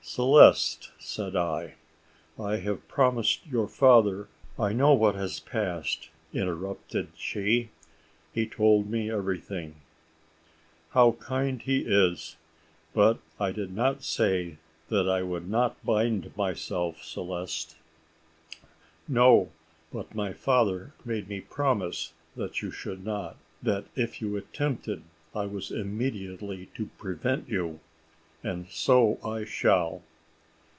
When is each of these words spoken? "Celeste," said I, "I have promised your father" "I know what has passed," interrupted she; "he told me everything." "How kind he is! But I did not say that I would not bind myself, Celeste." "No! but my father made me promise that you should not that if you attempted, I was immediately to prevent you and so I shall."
"Celeste," 0.03 0.91
said 0.99 1.37
I, 1.37 1.75
"I 2.37 2.57
have 2.57 2.85
promised 2.89 3.47
your 3.47 3.67
father" 3.67 4.27
"I 4.67 4.73
know 4.73 4.93
what 4.93 5.15
has 5.15 5.39
passed," 5.39 6.09
interrupted 6.33 7.09
she; 7.15 7.69
"he 8.33 8.45
told 8.45 8.89
me 8.89 9.09
everything." 9.09 9.75
"How 10.89 11.13
kind 11.13 11.61
he 11.61 11.81
is! 11.83 12.35
But 12.93 13.19
I 13.39 13.51
did 13.53 13.73
not 13.73 14.03
say 14.03 14.57
that 14.89 15.07
I 15.07 15.21
would 15.21 15.47
not 15.49 15.81
bind 15.85 16.35
myself, 16.35 17.01
Celeste." 17.03 17.77
"No! 19.07 19.51
but 19.93 20.13
my 20.15 20.33
father 20.33 20.91
made 21.05 21.29
me 21.29 21.39
promise 21.39 22.11
that 22.35 22.61
you 22.61 22.69
should 22.69 23.05
not 23.05 23.37
that 23.61 23.85
if 23.95 24.19
you 24.19 24.35
attempted, 24.35 25.03
I 25.33 25.45
was 25.45 25.71
immediately 25.71 26.65
to 26.75 26.87
prevent 26.97 27.47
you 27.47 27.79
and 28.43 28.67
so 28.69 29.19
I 29.23 29.45
shall." 29.45 30.01